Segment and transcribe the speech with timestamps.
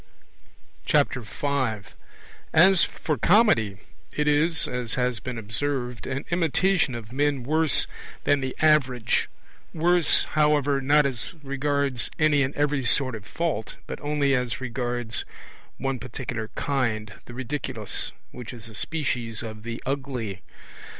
[0.87, 1.95] 5
[2.53, 3.77] As for Comedy,
[4.13, 7.85] it is (as has been observed) an imitation of men worse
[8.23, 9.29] than the average;
[9.75, 15.23] worse, however, not as regards any and every sort of fault, but only as regards
[15.77, 20.41] one particular kind, the Ridiculous, which is a species of the Ugly.